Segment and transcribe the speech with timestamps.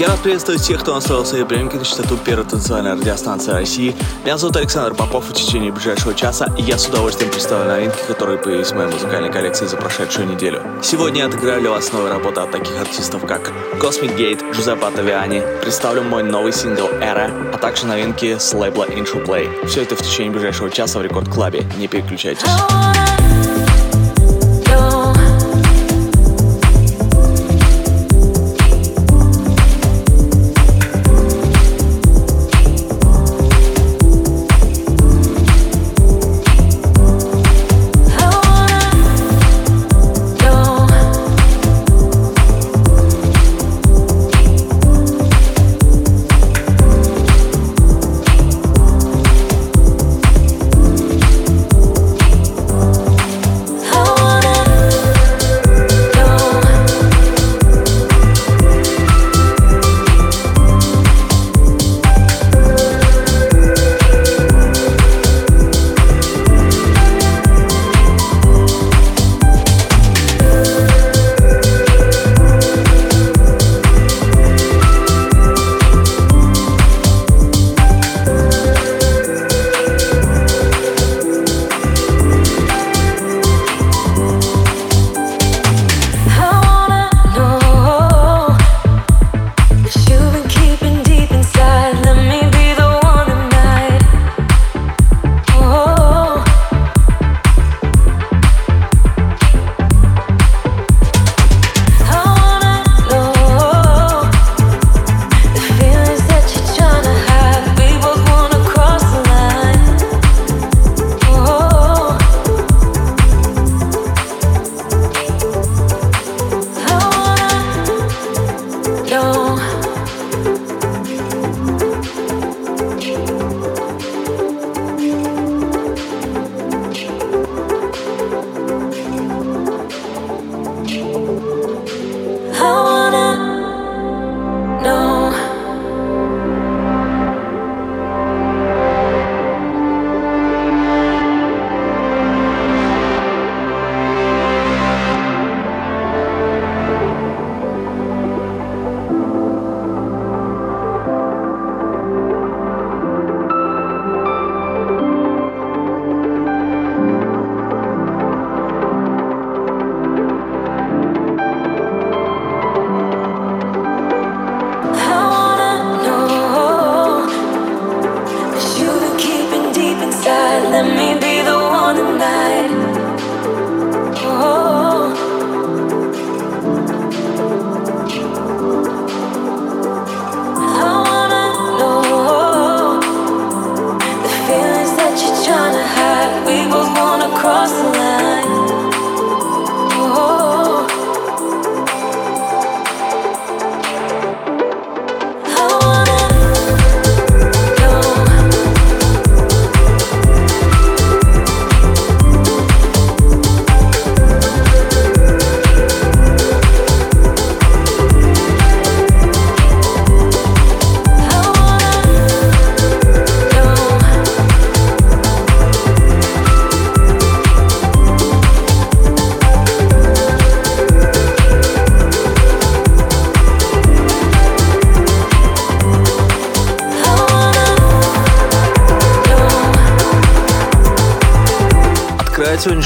[0.00, 3.94] Я рад приветствовать всех, кто настроил свои приемники на частоту первой танцевальной радиостанции России.
[4.24, 8.38] Меня зовут Александр Попов, и в течение ближайшего часа я с удовольствием представлю новинки, которые
[8.38, 10.62] появились в моей музыкальной коллекции за прошедшую неделю.
[10.82, 15.42] Сегодня я отыграю для вас новые работы от таких артистов, как Cosmic Gate, Джузеппе Атавиани,
[15.60, 19.66] представлю мой новый сингл «Era», а также новинки с лейбла Intro Play.
[19.66, 21.66] Все это в течение ближайшего часа в Рекорд Клабе.
[21.76, 22.46] Не переключайтесь.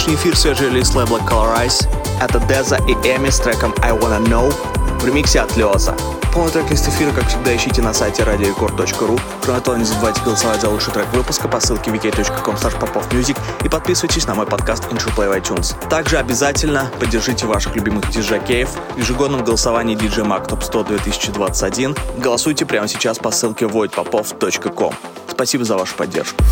[0.04, 1.88] Сегодняшний эфир свежий релиз лейбла Colorize.
[2.20, 4.52] Это Деза и Эми с треком I Wanna Know
[5.00, 5.94] в ремиксе от Леоза.
[6.34, 9.18] Полный трек-лист эфира, как всегда, ищите на сайте radiorecord.ru.
[9.42, 14.26] Кроме того, не забывайте голосовать за лучший трек выпуска по ссылке wiki.com popofmusic и подписывайтесь
[14.26, 15.74] на мой подкаст Intro Play в iTunes.
[15.88, 21.96] Также обязательно поддержите ваших любимых диджакеев в ежегодном голосовании DJ Mag Top 100 2021.
[22.18, 24.94] Голосуйте прямо сейчас по ссылке voidpopov.com.
[25.28, 26.42] Спасибо за вашу поддержку.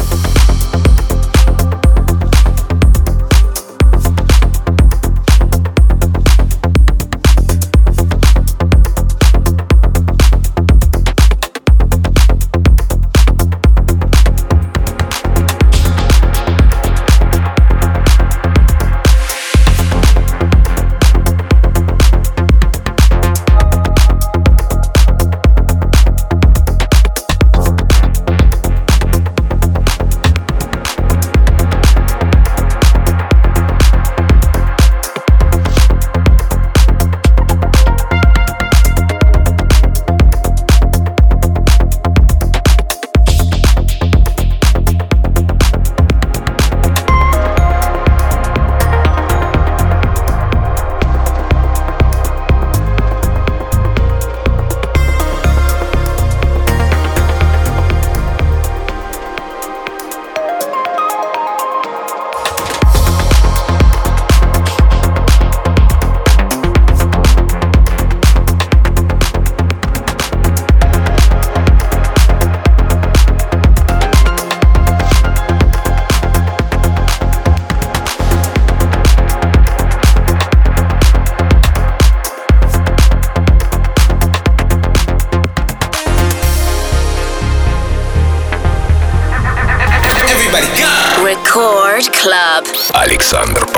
[92.94, 93.71] Александр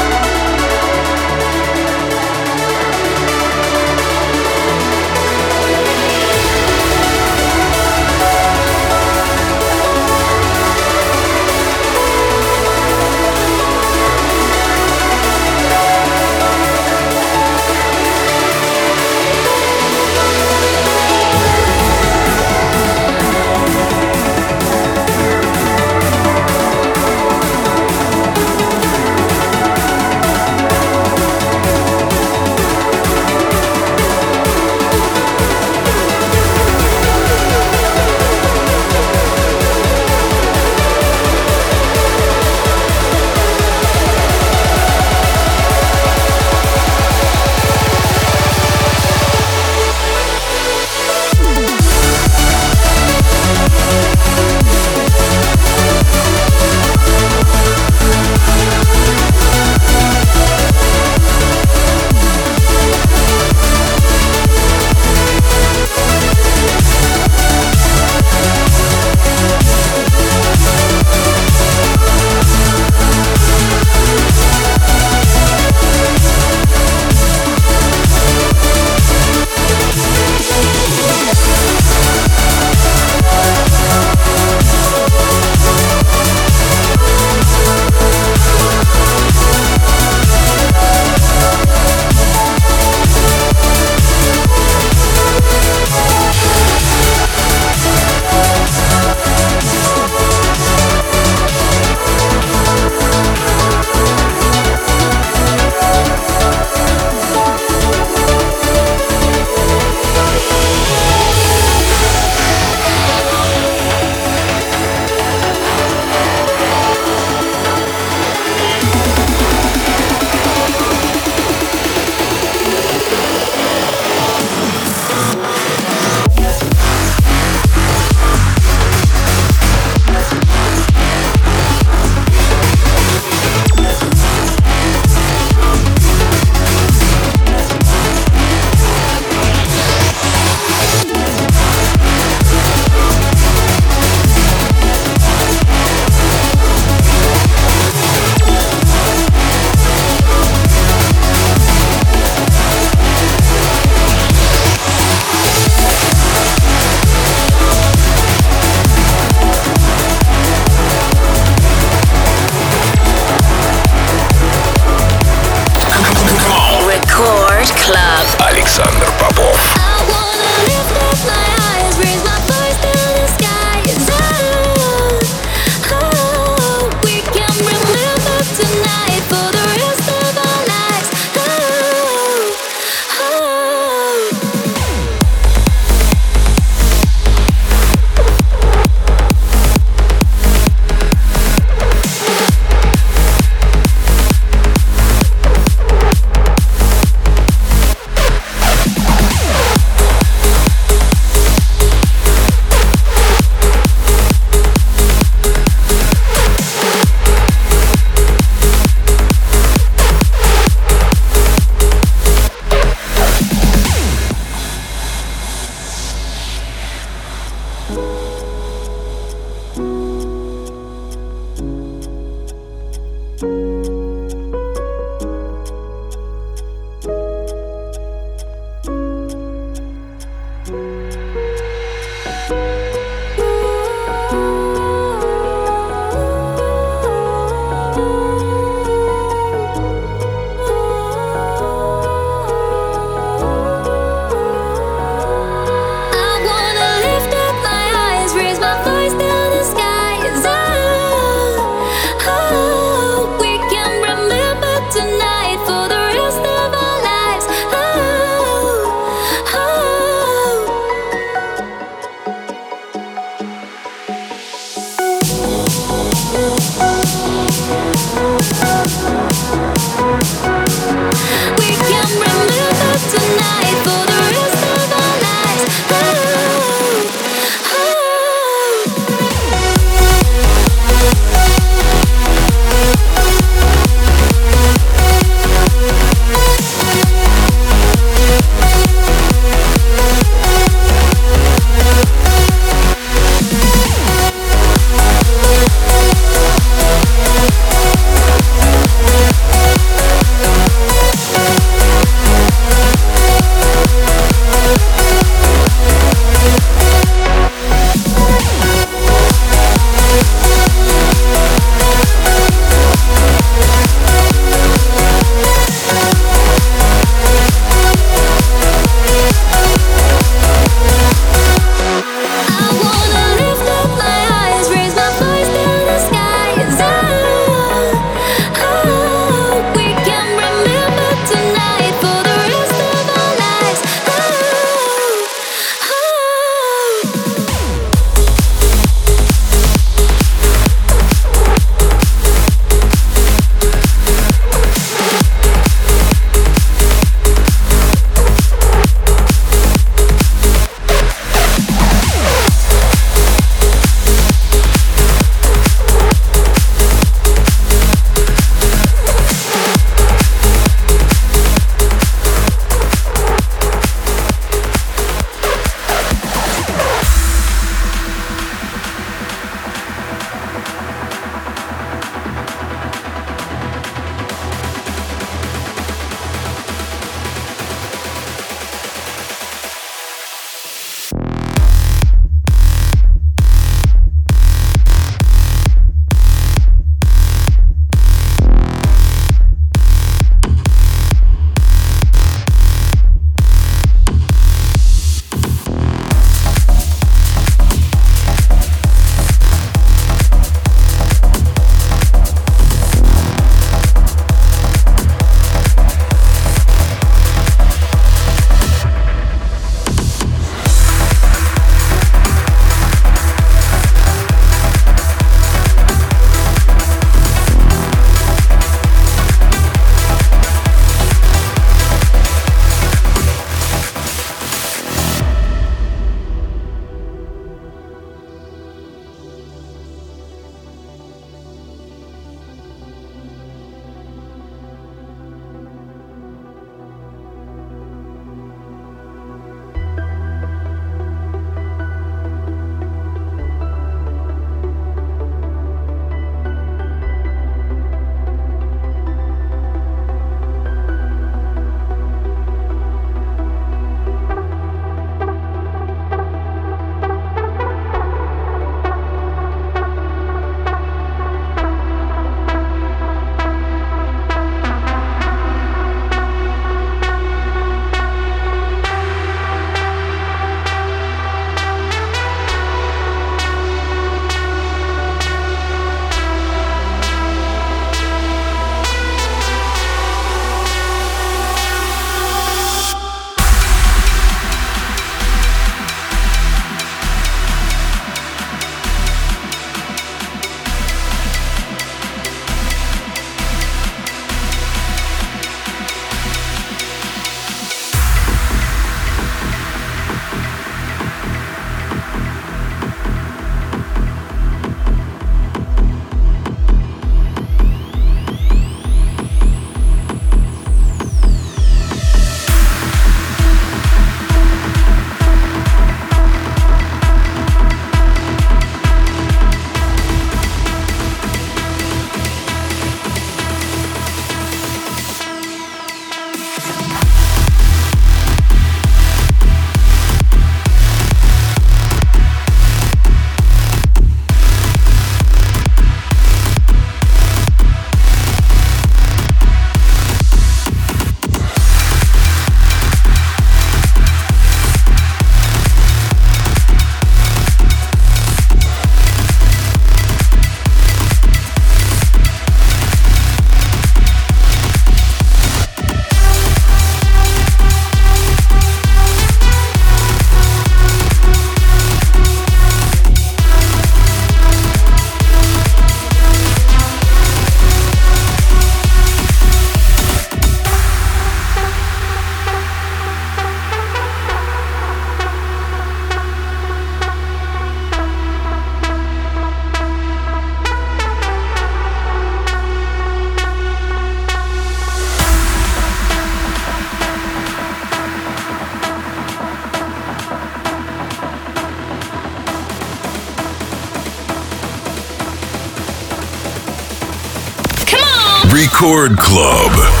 [598.81, 600.00] Record Club.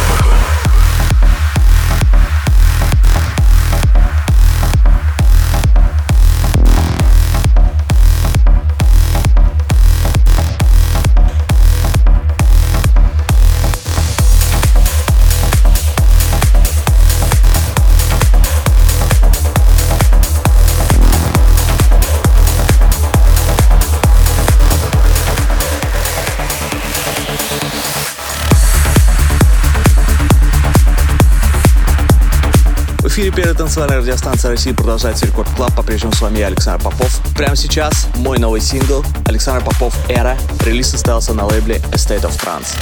[33.71, 35.73] Танцевальной радиостанции России продолжается Record Club.
[35.73, 37.21] По-прежнему с вами я, Александр Попов.
[37.37, 40.37] Прямо сейчас мой новый сингл Александр Попов «Эра».
[40.65, 42.75] Релиз состоялся на лейбле A State of Trance.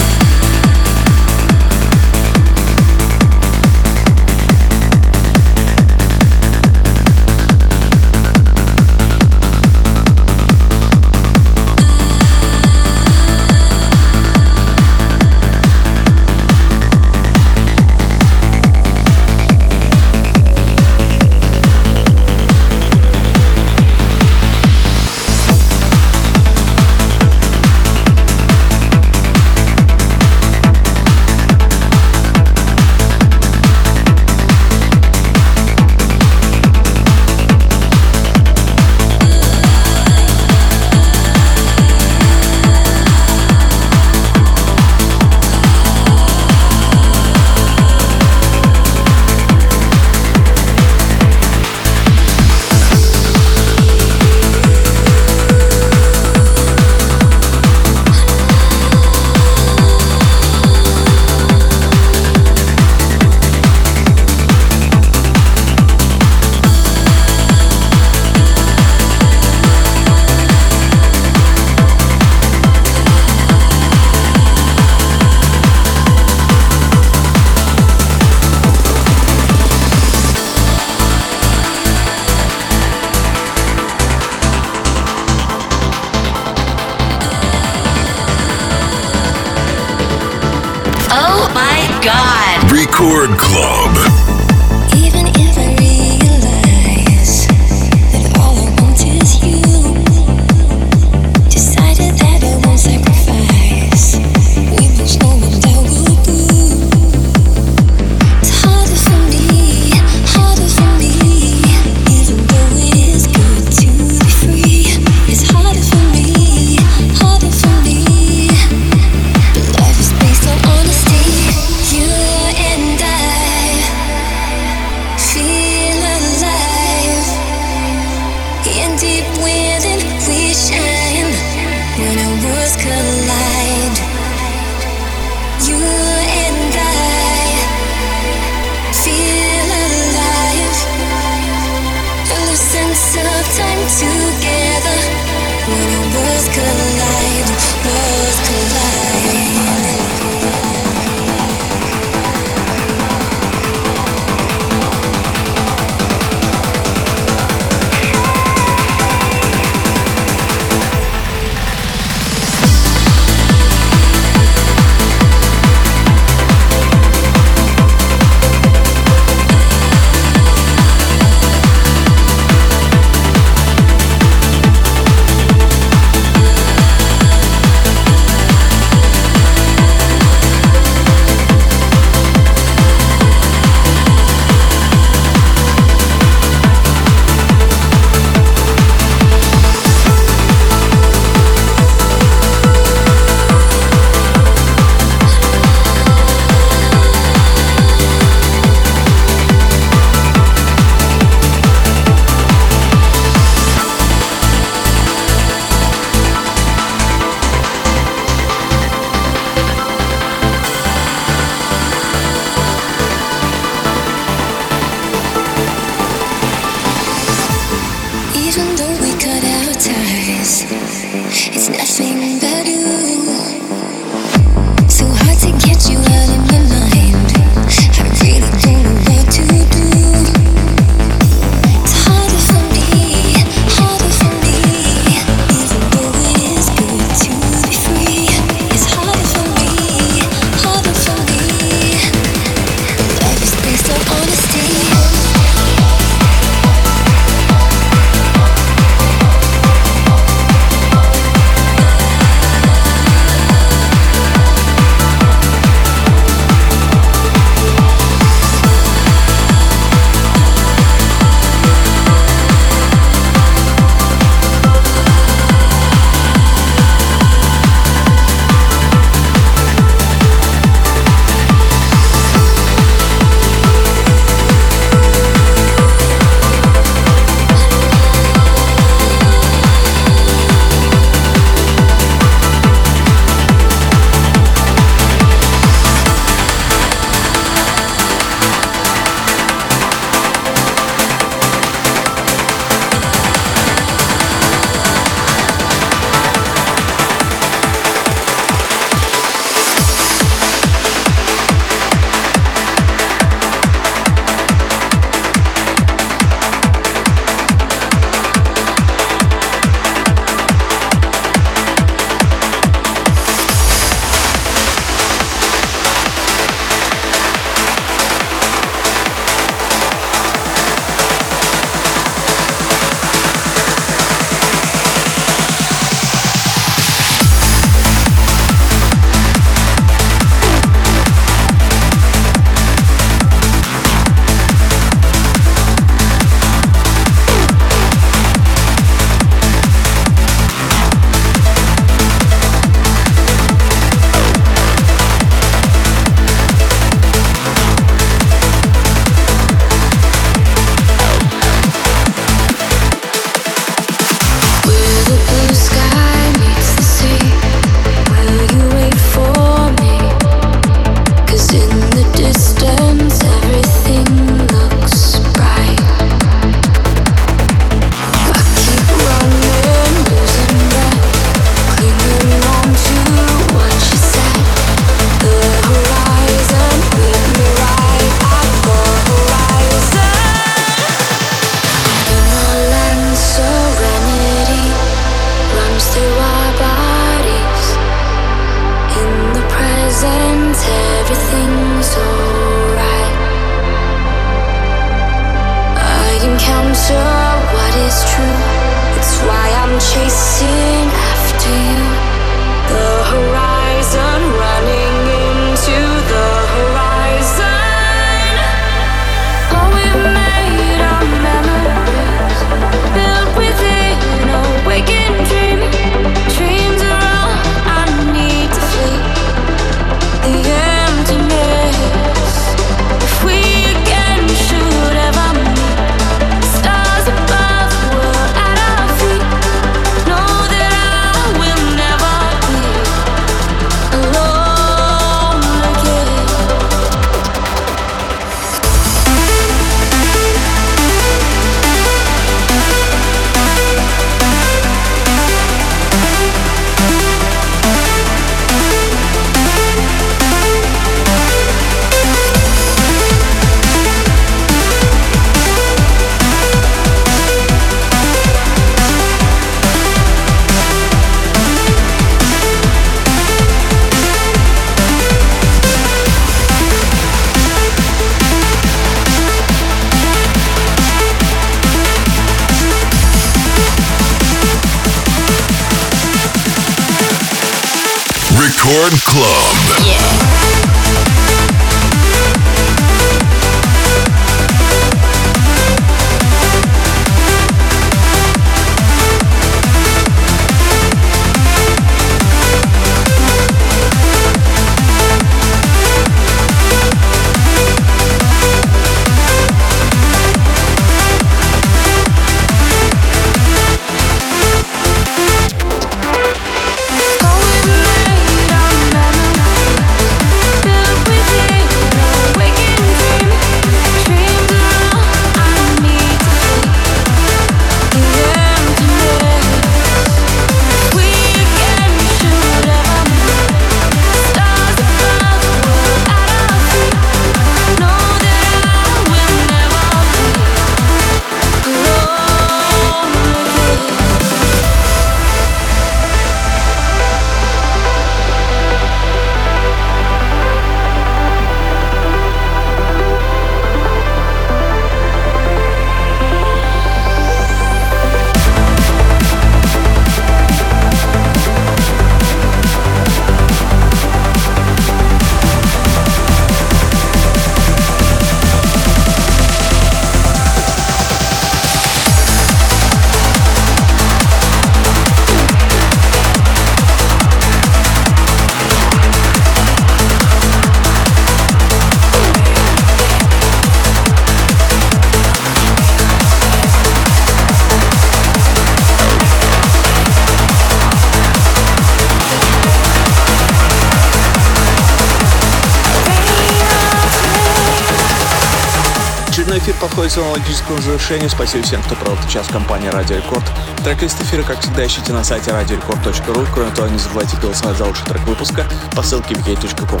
[590.18, 591.30] Своему логическому завершению.
[591.30, 593.44] Спасибо всем, кто провел этот час в компании Радио Рекорд.
[593.84, 596.48] Трек-лист эфира, как всегда, ищите на сайте radiorecord.ru.
[596.52, 598.66] Кроме того, не забывайте голосовать за лучший трек выпуска
[598.96, 600.00] по ссылке wiki.com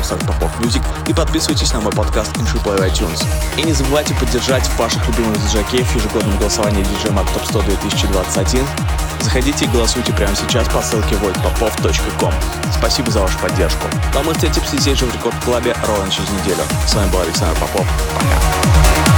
[0.58, 3.24] Music и подписывайтесь на мой подкаст Inship Play iTunes.
[3.56, 8.66] И не забывайте поддержать ваших любимых диджакеев в ежегодном голосовании DJ Mag Top 100 2021.
[9.20, 12.34] Заходите и голосуйте прямо сейчас по ссылке voidpopov.com.
[12.76, 13.86] Спасибо за вашу поддержку.
[14.14, 16.62] Ну а мы встретимся здесь же в Рекорд Клабе ровно через неделю.
[16.88, 17.86] С вами был Александр Попов.
[18.14, 19.17] Пока.